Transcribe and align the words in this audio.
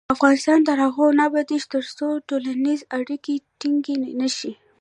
افغانستان 0.15 0.59
تر 0.67 0.77
هغو 0.85 1.05
نه 1.17 1.23
ابادیږي، 1.29 1.67
ترڅو 1.73 2.07
ټولنیزې 2.29 2.85
اړیکې 2.97 3.33
ټینګې 3.59 3.95
نشي. 4.19 4.51